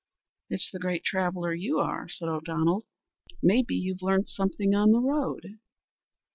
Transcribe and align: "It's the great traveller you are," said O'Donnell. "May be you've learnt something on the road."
"It's 0.49 0.67
the 0.71 0.79
great 0.79 1.03
traveller 1.03 1.53
you 1.53 1.77
are," 1.77 2.09
said 2.09 2.27
O'Donnell. 2.27 2.87
"May 3.43 3.61
be 3.61 3.75
you've 3.75 4.01
learnt 4.01 4.29
something 4.29 4.73
on 4.73 4.93
the 4.93 4.99
road." 4.99 5.59